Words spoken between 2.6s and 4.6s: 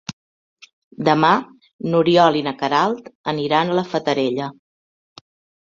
Queralt aniran a la Fatarella.